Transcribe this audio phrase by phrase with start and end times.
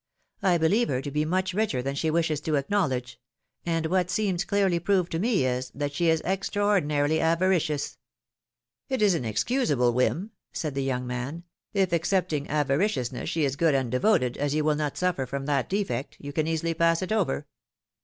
[0.41, 3.19] I believe her to be much richer than she wishes to acknowledge;
[3.67, 7.99] and what seems clearly proved to me is, that she is extraordinarily avaricious
[8.87, 11.43] 1 It is an excusable whim,'^ said the young man;
[11.75, 15.69] if, excepting avariciousness, she is good and devoted, as you will not suffer from that
[15.69, 17.45] defect, you can easily pass it over.